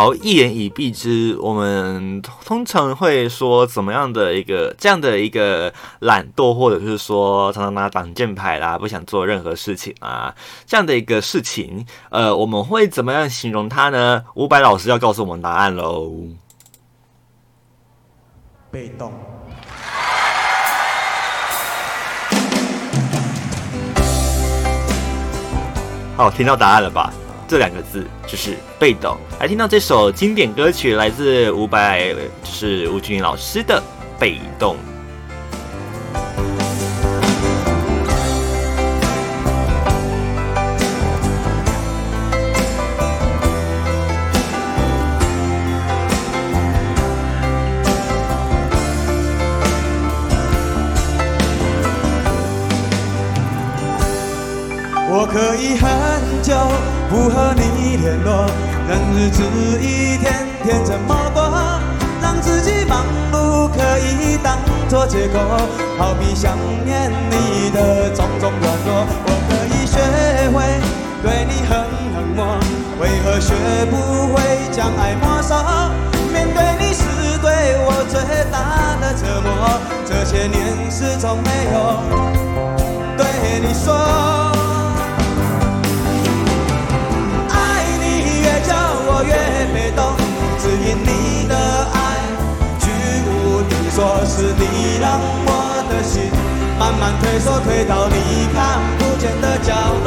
[0.00, 10.34] 好，一言以蔽之，我们通常会说怎么样的一个这样的一个懒惰，或者是说常常拿挡箭牌啦，不想做任何事情啊，
[10.64, 14.24] 这样的一个事情，呃，我们会怎么样形容它呢？
[14.36, 16.10] 伍佰老师要告诉我们答案喽。
[18.70, 19.12] 被动。
[26.16, 27.12] 好，听到答案了吧？
[27.50, 29.18] 这两个字就是被动。
[29.40, 33.82] 来听到这首经典歌曲，来自伍佰，就是吴君老师的
[34.20, 34.76] 《被动》。
[55.12, 56.54] 我可以很久
[57.10, 58.46] 不和你联络，
[58.88, 59.42] 任日子
[59.82, 61.42] 一天天这么过，
[62.22, 64.56] 让自己忙碌可以当
[64.88, 65.40] 作借口，
[65.98, 69.04] 逃避想念你的种种软弱。
[69.26, 69.98] 我可以学
[70.54, 70.62] 会
[71.20, 71.82] 对你很
[72.14, 72.56] 冷漠，
[73.00, 73.54] 为何学
[73.90, 75.56] 不会将爱没收？
[76.32, 77.02] 面对你是
[77.42, 77.50] 对
[77.86, 79.50] 我最大的折磨，
[80.06, 81.76] 这些年始终没有
[83.18, 84.59] 对你说。
[90.62, 91.96] 只因你的爱
[92.78, 92.84] 居
[93.30, 95.48] 无定所，是你让我
[95.88, 96.30] 的心
[96.78, 99.72] 慢慢退缩，退到你看不见的角
[100.04, 100.06] 落。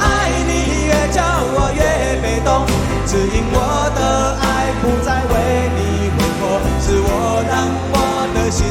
[0.00, 1.20] 爱你越叫
[1.52, 1.80] 我越
[2.22, 2.64] 被动，
[3.06, 3.58] 只因我
[3.94, 4.00] 的
[4.40, 5.32] 爱不再为
[5.76, 6.42] 你挥霍，
[6.80, 7.94] 是我让我
[8.34, 8.64] 的心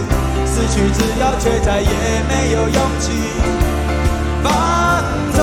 [0.49, 1.93] 失去自由，却再也
[2.27, 3.05] 没有勇气
[4.41, 4.49] 放
[5.35, 5.42] 纵。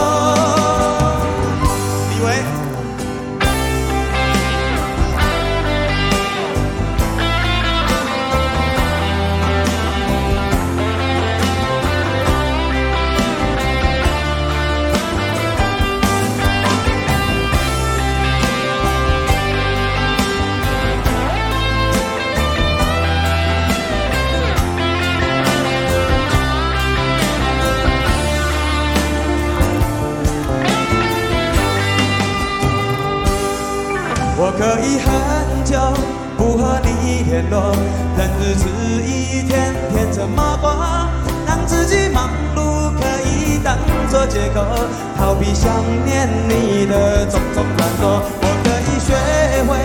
[34.61, 35.79] 可以很久
[36.37, 37.75] 不和你联络，
[38.15, 38.69] 任日子
[39.03, 40.71] 一天天这么过，
[41.47, 43.75] 让自己忙碌可以当
[44.11, 44.61] 作借口，
[45.17, 45.73] 逃避想
[46.05, 48.21] 念你的种种软弱。
[48.43, 49.15] 我可以学
[49.65, 49.79] 会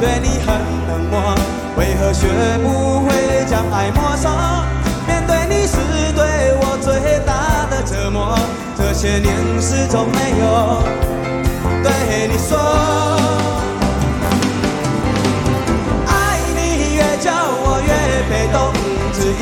[0.00, 0.56] 对你很
[0.88, 1.36] 冷漠，
[1.76, 2.26] 为何学
[2.62, 4.30] 不会将爱没收？
[5.06, 5.76] 面对你是
[6.16, 8.38] 对我最大的折磨，
[8.74, 10.82] 这些年始终没有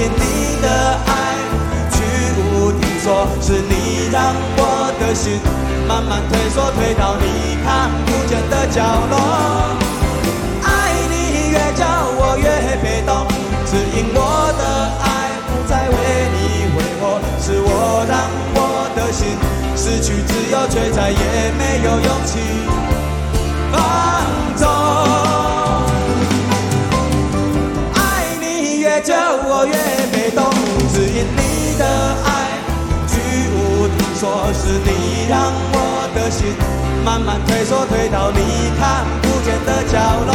[0.08, 0.66] 你的
[1.06, 1.10] 爱
[1.90, 1.96] 居
[2.40, 4.60] 无定所，是你让我
[5.00, 5.40] 的心
[5.88, 9.14] 慢慢退缩，退到你看不见的角落。
[10.64, 10.68] 爱
[11.10, 11.84] 你越久
[12.18, 12.46] 我越
[12.82, 13.26] 被动，
[13.66, 14.62] 只因我的
[15.02, 15.06] 爱
[15.48, 15.94] 不再为
[16.34, 16.36] 你
[16.74, 17.02] 挥霍，
[17.40, 18.12] 是我让
[18.54, 18.58] 我
[18.94, 19.36] 的心
[19.76, 22.38] 失去自由，却再也没有勇气
[37.12, 38.40] 慢慢退缩退到你
[38.78, 40.32] 看不见的角落。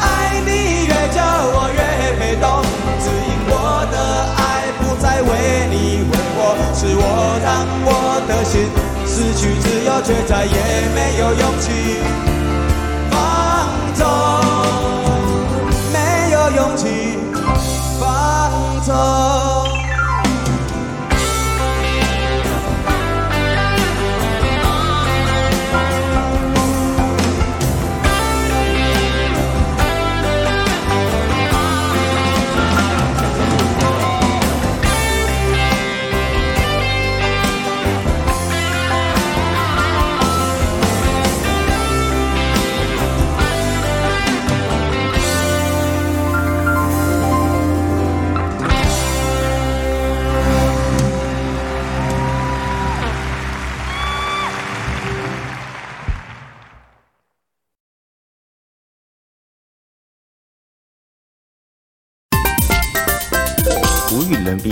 [0.00, 1.20] 爱你越久
[1.52, 2.62] 我越被动
[3.04, 3.96] 只因我的
[4.38, 5.28] 爱不再为
[5.68, 8.64] 你挥霍是我让我的心
[9.06, 12.00] 失去自由却再也没有勇气。
[13.10, 13.14] 放
[13.92, 14.08] 纵
[15.92, 17.18] 没有勇气。
[18.00, 19.45] 放纵。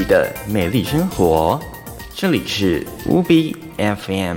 [0.07, 1.61] 的美丽生活。
[2.15, 4.37] 这里是五笔 fm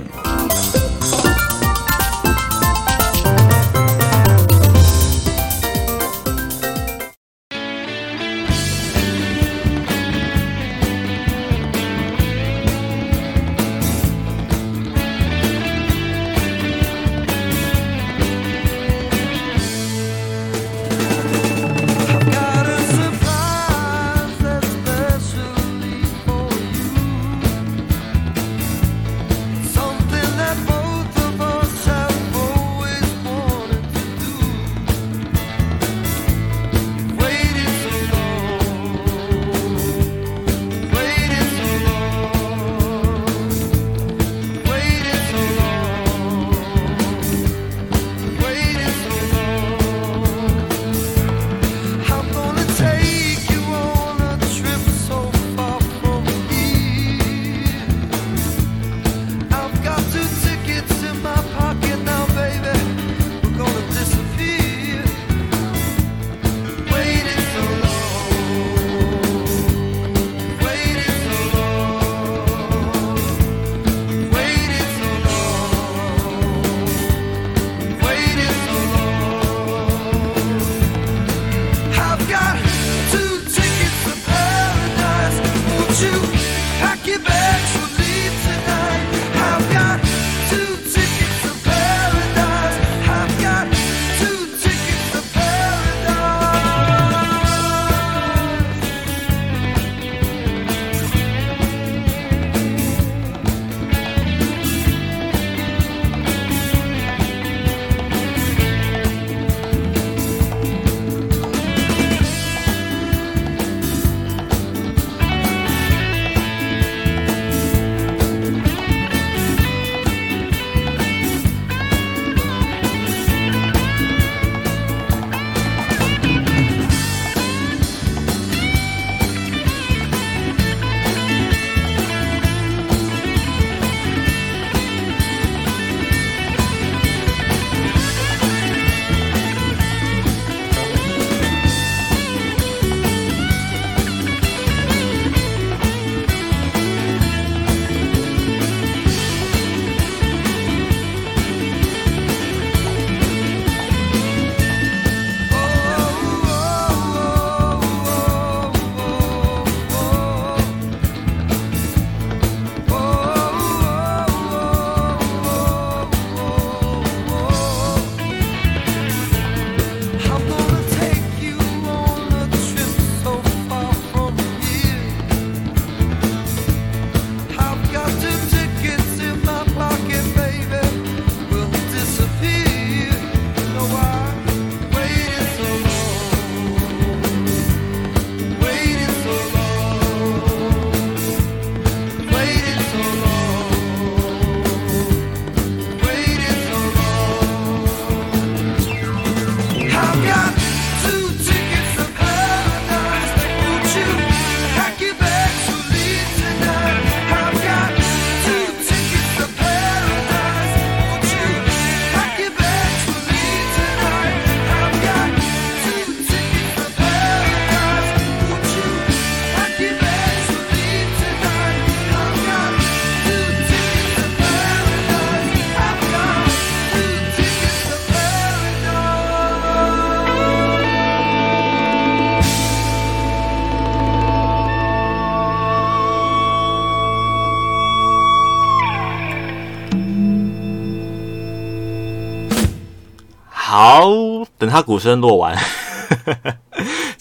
[244.68, 245.56] 他鼓声落完。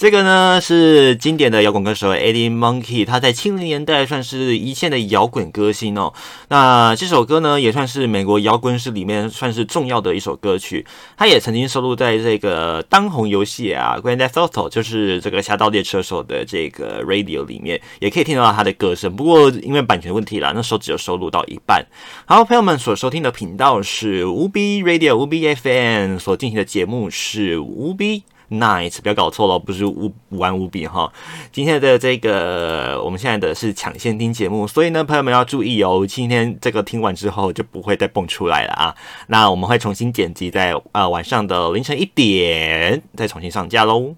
[0.08, 6.14] 这个呢是经典的摇滚歌手 Eddie Monkey，他在七零年代算是一线的摇滚歌星哦。
[6.48, 10.86] 那这首歌呢也算是美国摇滚史里面算是重要的一首歌曲，
[11.18, 19.14] 他也曾经收录在这个当红游戏啊 Grand Theft Auto，就是这个侠盗猎车手的这个 Radio 里面，也可以听到他的歌声。
[19.14, 21.86] 不过因为版权问题啦，那时候只有收录到一半。
[22.26, 28.22] 好，朋友们所收听的频道是 UB Radio UB FM，所进行的节目是 UB。
[28.50, 31.12] Nice，不要搞错了，不是五五玩五笔哈。
[31.52, 36.06] 今天的这个，我们现在的是抢先听节目，所以呢，朋友们要注意哦。
[36.08, 38.96] 今天这个听完之后就不会再蹦出来了啊。
[39.28, 44.16] 那我们会重新剪辑，在啊晚上的凌晨一点再重新上架喽。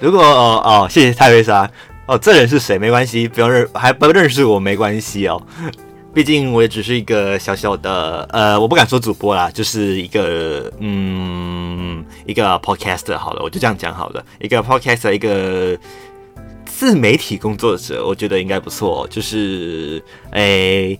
[0.00, 1.70] 如果哦哦，谢谢泰瑞莎
[2.06, 2.78] 哦，这人是谁？
[2.78, 5.40] 没关系，不用认，还不认识我没关系哦。
[6.12, 15.76] 毕竟我也只是一个小小的呃，我不敢说主播啦，就是一个嗯，一个 podcaster 好了，我就这样讲好了，一个 podcaster，一个
[16.64, 20.98] 自媒体工作者，我觉得应该不错，就是诶。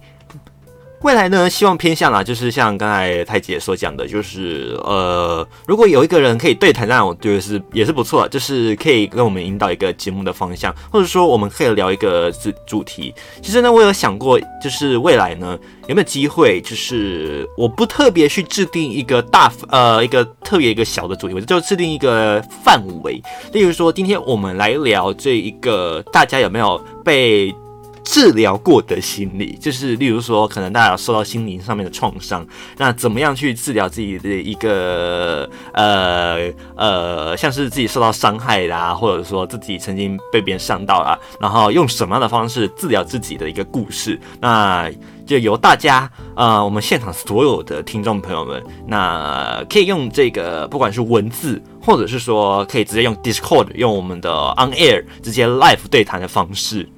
[1.06, 13.14] 未来呢，希望偏向啦，就是像刚才太姐所讲的，就是呃，如果有一个人可以对谈，那我觉得是也是不错，就是可以跟我们引导一个节目的方向，或者说我们可以聊一个主主题。
[13.40, 23.22] 其实呢，我有想过，就是未来呢，有没有机会，就是我不特别去制定一个大呃一个特别一个小的主题，我就制定一个范围。
[23.52, 27.54] 例如说，今天我们来聊这一个，大家有没有被
[28.06, 32.46] 治疗过的心理，就是例如说，可能大家有受到心灵上面的创伤，
[32.78, 44.88] 那怎么样去治疗自己的一个呃呃，像是自己受到伤害啦，或者说自己曾经被别人伤到啦，然后用什么样的方式治疗自己的一个故事，那
[45.26, 56.88] 就由大家呃，我们现场所有的听众朋友们，那可以用这个不管是文字，或者是说可以直接用 Discord，用我们的 On Air 直接 Live 对谈的方式。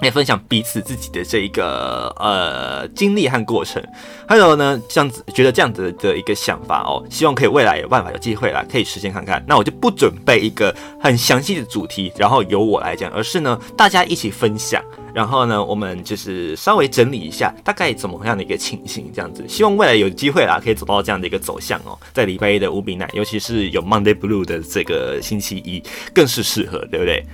[0.00, 3.82] 来分享彼此自己的这一个呃经历和过程，
[4.28, 9.44] 还有呢，这样子觉得这样子的一个想法哦，希望可以未来有办法有机会啦，可以实现看看。
[9.46, 14.80] 那我就不准备一个很详细的主题，然后由我来讲，而是呢大家一起分享，
[15.12, 19.44] 然后呢我们就是稍微整理一下大概怎么样的一个情形，这样子。
[19.48, 25.82] 希望未来有机会啦，可以走到这样的一个走向哦，在礼拜一的 5B Night，尤其是有 Monday Blue 的这个星期一，
[26.14, 27.26] 更是适合，对不对？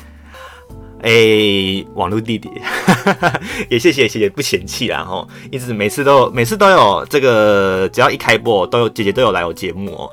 [1.03, 2.51] 哎、网络弟弟，
[3.68, 10.11] 也谢谢谢谢不嫌弃啦吼，一直每次都每次都有这个，只要一开播都有姐姐都有来我节目哦。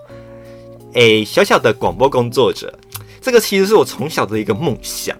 [0.93, 2.73] 哎、小小的广播工作者，
[3.21, 5.15] 这个其实是我从小的一个梦想，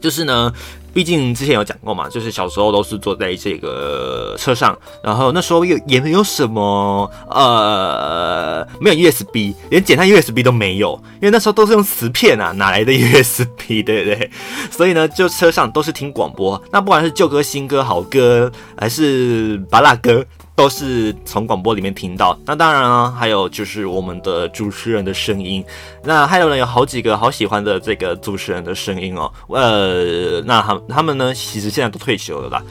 [0.00, 0.52] 就是呢。
[0.94, 14.30] 毕竟之前有讲过嘛，就是小时候都是坐在这个车上，然后那时候又也没有什么呃，没有 USB，连简单 USB 都没有，因为那时候都是用磁片啊，哪来的 USB， 对不对？
[14.70, 20.24] 所以呢，就车上都是听广播，那不管是旧歌、新歌、好歌，还是巴拉歌。
[20.56, 25.64] 都是从广播里面听到，那当然了，还有就是我们的主持人的声音，
[26.04, 32.62] 那还有呢，有好几个好喜欢的这个主持人的声音哦，呃，那他他们呢，其实现在都退休了啦，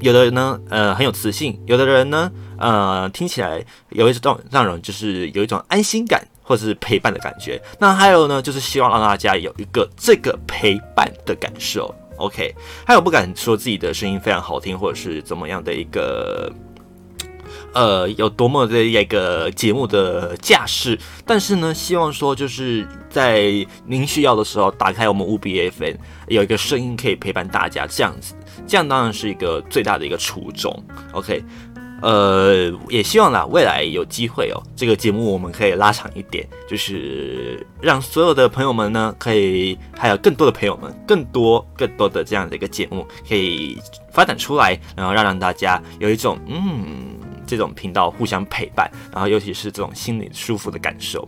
[0.00, 2.28] 有的人呢，呃，很有磁性，有的人呢，
[2.58, 12.52] 呃，听起来有一种让人就是有一种安心感或者是陪伴的感觉，那还有呢，就是希望让大家有一个这个陪伴的感受，OK，
[12.84, 16.52] 还有不敢说自己的声音非常好听或者是怎么样的一个。
[17.78, 25.94] 呃，有多么的一个节目的架势，但是呢，希望说就是在您需要的时候，打开我们 5B FM，
[26.26, 28.34] 有一个声音可以陪伴大家，这样子，
[28.66, 30.76] 这样当然是一个最大的一个初衷。
[31.12, 31.40] OK，
[32.02, 43.78] 呃，也希望啦，未来有机会哦，这个节目我们可以拉长一点，就是让所有的朋友们呢，可以还有更多的朋友们，更多更多的这样的一个节目可以
[44.10, 47.14] 发展出来，然后让让大家有一种嗯。
[47.48, 51.26] 这种频道互相陪伴，然后尤其是这种心里舒服的感受，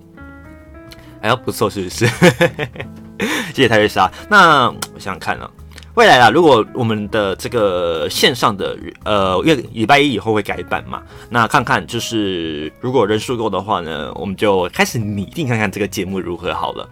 [1.23, 2.07] 哎呀不错，是不是？
[3.53, 4.11] 谢谢泰瑞莎。
[4.29, 5.51] 那我想想看啊，
[5.95, 16.89] 未来啊，如果我们的这个线上的呃，因为礼拜一以后会改版嘛，那看看就是如果人数够的话呢，我们就开始拟定看看这个节目如何好了。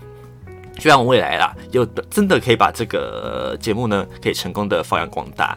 [0.78, 5.56] 希望未来啦，又真的可以把这个节目呢，可以成功的发扬光大。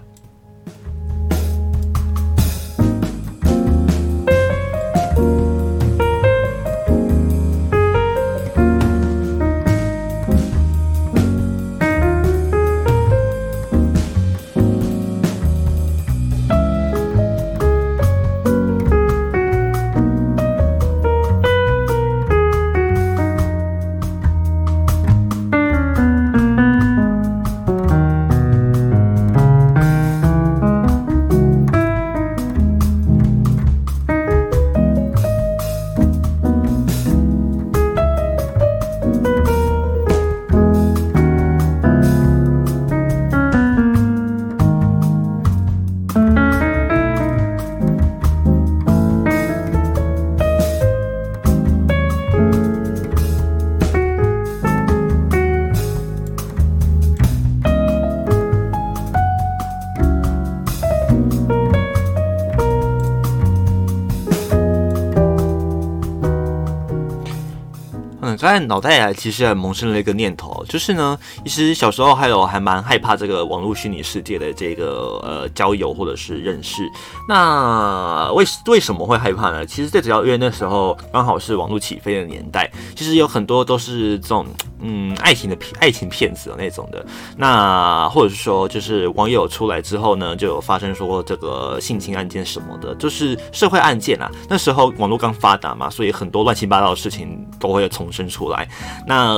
[68.42, 71.16] 刚才脑袋啊，其实还萌生了一个念头，就是呢，
[71.46, 76.82] 其实小时候还有还蛮害怕这个网络虚拟世界的这个呃交友或者是认识。
[77.30, 79.64] 那为为什么会害怕呢？
[79.64, 84.44] 其实最主要因为那时候刚好是网络起飞的年代，其实有很多都是这种
[84.80, 87.06] 嗯爱情的爱情骗子的那种的。
[87.38, 94.32] 那或者是说，就是网友出来之后呢，就有发生说这个性侵案件什么的，就是社会案件啊。
[94.50, 98.31] 那时候网络刚发达嘛，所以很多乱七八糟的事情都会重生。
[98.32, 98.68] 出来，
[99.06, 99.36] 那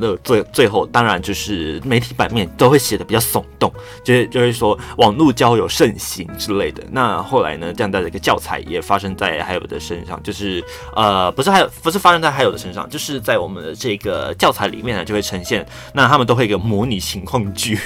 [0.00, 3.72] 那最最后当然就是媒体版面都会写的比较耸动，
[4.02, 6.82] 就是就是说网络交友盛行之类的。
[6.90, 10.64] 那后来呢，这样的一个教材也发生在海友的身上，就是
[10.96, 17.78] 呃不是还有不是发生在海友的身上，就是在我们的这个教材里面呢就会呈现，那他们都会一个模拟情况剧。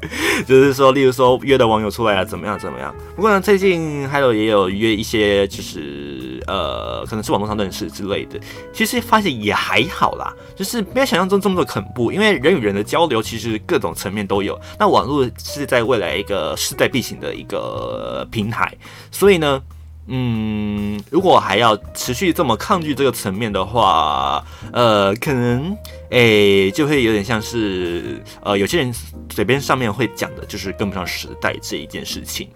[0.46, 2.94] 就是说，例如说约的网友出来啊，怎么样怎么样？
[3.14, 8.38] 不过呢，最近还有也有约一些，就是呃，可能是网络上认识之类的。
[8.72, 12.12] 其实发现也还好啦，就是没有想象中这么的恐怖。
[12.12, 14.58] 因为人与人的交流，其实各种层面都有。
[14.78, 18.76] 那网络是在未来一个势在必行的一个平台，
[19.10, 19.62] 所以呢。
[20.08, 25.76] 嗯，如果还要持续这么抗拒这个层面的话，呃，可能
[26.10, 28.94] 诶、就会有点像是呃有些人
[29.28, 32.48] 嘴边上面会讲的，就是跟不上时代这一件事情。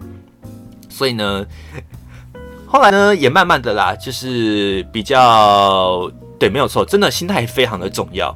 [0.87, 1.45] 所以呢，
[2.65, 8.33] 后来呢也慢慢的啦，就是比较对，没有错，真的心态非常的重要。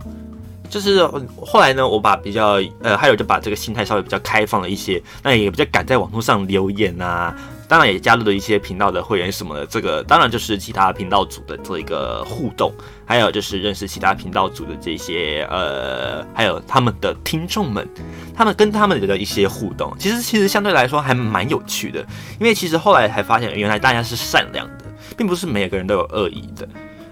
[0.69, 1.07] 就是
[1.39, 7.33] 后来呢，我把比较呃还有就把这个心态稍微比较开放了一些，那也比较敢在网络上留言啊。
[7.67, 12.73] 当然也加入了一些频道的会员什么的，这个当然就是其他频道组的做一个互动，
[13.05, 17.87] 还有就是认识其他频道组的这些呃，还有他们的听众们，
[18.35, 22.05] 他们跟他们的一些互动，其实其实相对来说还蛮有趣的，
[22.39, 24.85] 因为其实后来才发现，原来大家是善良的，
[25.17, 26.67] 并不是每个人都有恶意的，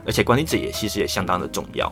[0.05, 1.91] 而且管理者也其实也相当的重要。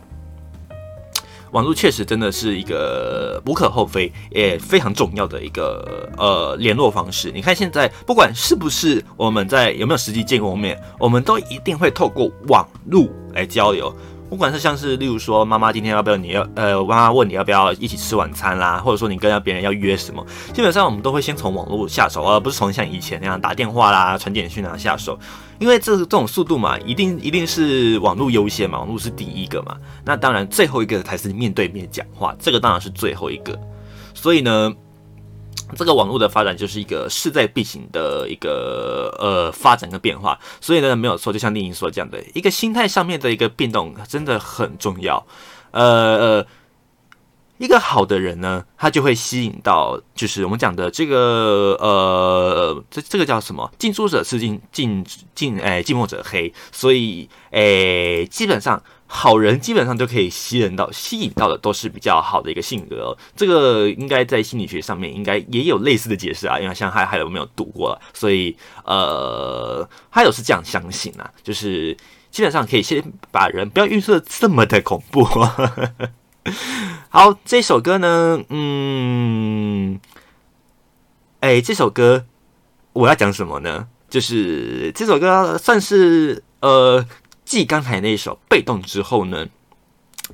[1.52, 7.32] 网络确实真的是一个无可厚非也非常重要的一个呃联络方式。
[7.32, 13.94] 你看现在不管是不是我们在有没有实际见过面，我们都一定会透过网络来交流。
[14.32, 25.20] 不管是像是例如说妈妈今天要不要你要呃妈妈问你要不要一起吃晚餐啦，或者说你跟别人要约什么，基本上我们都会先从网络下手，而不是从像以前那样打电话啦、传简讯啊下手。
[25.60, 29.76] 因为这这种速度嘛，一定一定是网络优先嘛，网络是第一个嘛。
[30.06, 33.60] 那当然最后一个才是面对面讲话，这个当然是最后一个。
[34.14, 34.74] 所以呢。
[35.76, 45.26] 这个网络的发展就是一个势在必行的一个呃发展跟变化，所以呢没有错，就像丽颖说这样的，一个心态上面的一个变动真的很重要。
[45.72, 45.84] 呃
[46.18, 46.48] 呃，
[47.62, 53.72] 一个好的人呢，他就会吸引到，就是我们讲的这个呃，这这个叫什么？
[53.78, 55.06] 近朱者赤，近近
[55.36, 56.52] 近哎，近墨者黑。
[56.72, 58.82] 所以哎，基本上。
[59.14, 63.14] 好人基本上都可以吸引到，吸引到的都是比较好的一个性格。
[63.36, 68.56] 这个应该在心理学上面应该也有类似的解释啊，因为像还还有没有读过，所以
[68.86, 71.94] 呃，还有是这样相信啊，就是
[72.32, 73.04] 基本上可以先
[73.34, 75.28] 把人不要预设这么的恐怖。
[77.10, 80.00] 好，这首歌呢，嗯，
[81.42, 82.26] 哎，这首歌
[82.94, 83.88] 我要讲什么呢？
[84.10, 87.06] 就是这首歌算是呃。
[87.44, 89.46] 继刚才那一首《被动》之后呢，《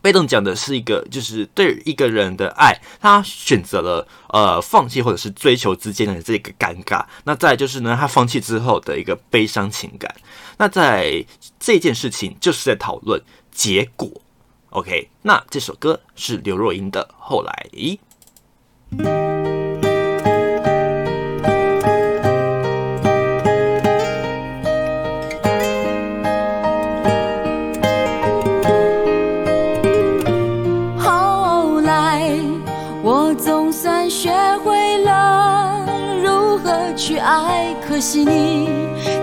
[0.04, 7.04] 被动》讲的是一个，就是对一个人的爱，他选择了呃放弃或者是追求之间的这个尴尬。
[7.24, 10.16] 那再就是呢，他放弃之后的一个悲伤情感。
[10.60, 11.26] 那在
[11.60, 13.20] 这件事情就是在讨论
[13.52, 14.08] 结果。
[14.72, 17.68] OK，那这首歌是刘若英的《后来》。
[31.00, 32.30] 后来，
[33.02, 34.30] 我总算学
[34.64, 35.86] 会了
[36.22, 38.70] 如何去爱可惜你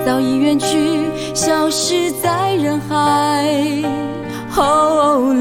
[0.05, 3.45] 早已远去，消失在人海。
[4.51, 5.04] 后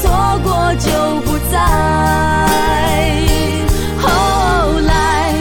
[0.00, 0.90] 错过就
[1.20, 1.58] 不再。
[4.00, 4.08] 后
[4.86, 5.34] 来，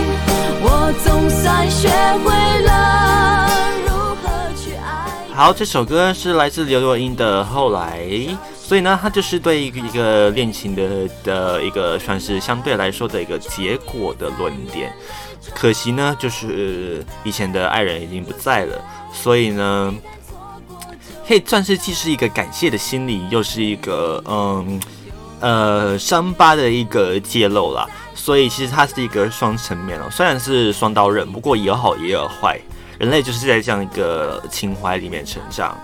[0.62, 1.88] 我总算学
[2.24, 2.28] 会
[2.66, 3.50] 了
[3.88, 3.90] 如
[4.22, 5.34] 何去爱。
[5.34, 8.02] 好，这首歌是来自刘若英的《后来》，
[8.56, 14.92] 所以呢，它就是对一个一个恋情的的一个算是相对来说的一个结果的论点。
[15.56, 18.80] 可惜呢，就是以前的爱人已经不在了，
[19.14, 19.94] 所以呢。
[21.30, 24.82] 可以算是既是一个感谢的心理，又是一个嗯
[25.40, 27.88] 呃伤疤的一个揭露啦。
[28.16, 32.60] 所以其实它是一个双层面哦，虽然是双刀刃，不过也有好也有坏。
[32.98, 35.78] 人类就是在这样一个情怀里面成长。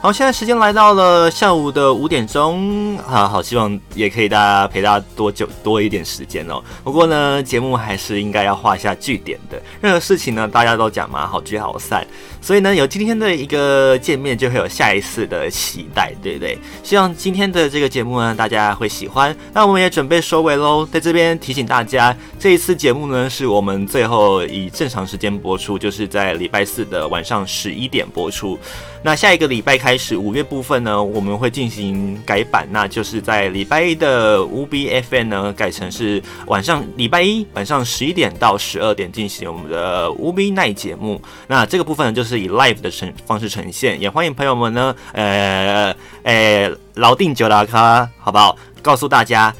[0.00, 6.62] 好，现在时间来到了下午的五点钟，好好希望也可以大家陪大家多久多一点时间哦。
[6.82, 9.60] 不过呢，节目还是应该要画下句点的。
[9.82, 12.06] 任何事情呢，大家都讲嘛，好聚好散。
[12.40, 16.58] 所以呢，有今天的一个见面，就会有下一次的期待，对不对？
[16.82, 19.36] 希望今天的这个节目呢，大家会喜欢。
[19.52, 28.58] 那我们也准备收尾喽，在这边提醒大家，这一次节目呢，是我们最后以正常时间播出，就是在礼拜四的晚上十一点播出。
[29.00, 41.22] 那下一个礼拜开始，五月部分呢，我们会进行改版，那就是在礼拜一的 5BFM 呢，改成是晚上礼拜一晚上十一点到十二点进行我们的 5B Night 节目。
[41.46, 48.54] 那这个部分呢，就是是以 live 的呈方式呈现，也欢迎朋友们呢，呃，呃，老定九拉卡，好不好？
[48.82, 49.54] 告诉大家。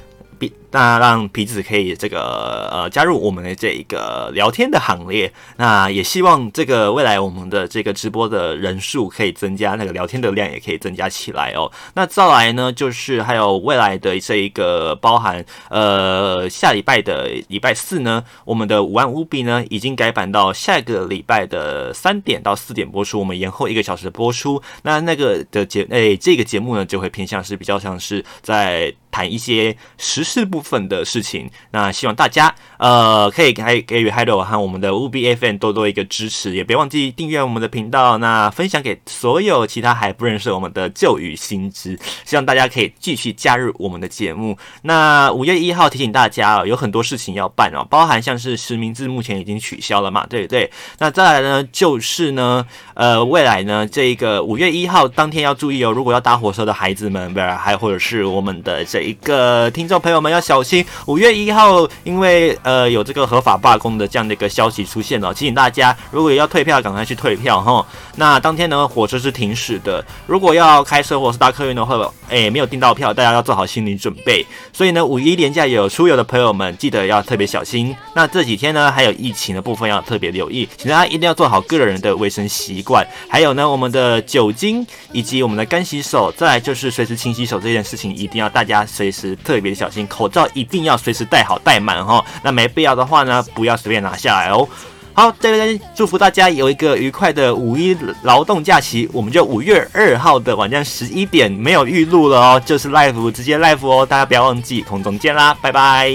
[0.71, 11.71] 那让皮子可以这个呃加入我们的这一个聊天的行列，那也希望这个未来我们的这个直播的人数可以增加，那个聊天的量也可以增加起来哦。
[11.95, 24.63] 那再来呢，就是还有未来的这一个包含呃下礼拜的礼拜四呢，我们的午安 5B 呢已经改版到下个礼拜的三点到四点播出，我们延后一个小时播出。
[24.83, 44.57] 那那个的节诶、这个节目呢就会偏向是比较像是在谈一些时事部部分的事情，那希望大家呃，可以给给予 Hello 和我们的 UBFM 多多一个支持，也别忘记订阅我们的频道，那分享给所有其他还不认识我们的旧雨新知，希望大家可以继续加入我们的节目。
[44.83, 50.71] 那五月一号提醒大家哦，有很多事情要办哦，包含像是实名制目前已经取消了嘛，对不对？
[50.99, 52.65] 那再来呢，就是呢，
[52.95, 62.57] 呃，未来呢，这一个五月一号当天要注意哦，如果要搭火车的孩子们，不是，还或者是我们的这一个听众朋友们要小心，五月一号因为。
[62.69, 67.87] 呃有这个合法罢工的这样的一个消息出现了，提醒大家，如果要退票，赶快去退票哈。
[68.17, 70.05] 那当天呢，火车是停驶的。
[70.27, 71.97] 如果要开车或是搭客运的话，
[72.29, 74.45] 诶，没有订到票，大家要做好心理准备。
[74.71, 77.97] 所以呢，五一连假有出游的朋友们，记得要特别小心。
[78.15, 83.07] 那这几天呢，还有疫情的部分要特别留意，请大家一定要做好个人的卫生习惯。
[83.31, 90.07] 还有呢，我们的酒精以及我们的干洗手，再来就是随时清洗手这件事情，一定要大家随时特别小心。
[90.07, 92.23] 口罩一定要随时戴好戴满哈。
[92.43, 94.69] 那没必要的话呢，不要随便拿下来哦。
[95.15, 99.09] 好，这边祝福大家有一个愉快的五一劳动假期。
[99.13, 106.11] 我们就五月二号的晚上十一点没有预录了哦，就是 live 直接 live 哦，大家不要忘记，空中见啦，拜拜。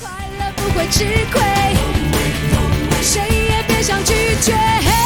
[0.00, 0.08] 快
[0.38, 1.42] 乐不会吃亏，
[3.02, 3.20] 谁
[3.50, 4.97] 也别想拒绝。